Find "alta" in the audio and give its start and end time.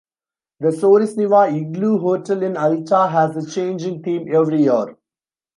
2.57-3.05